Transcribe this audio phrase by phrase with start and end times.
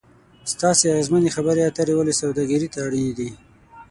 [0.53, 3.29] ستاسې اغیزمنې خبرې اترې ولې سوداګري ته اړینې دي؟